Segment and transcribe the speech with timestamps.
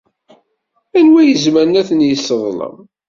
[0.97, 2.77] Anwa i izemren ad ten-yesseḍlem?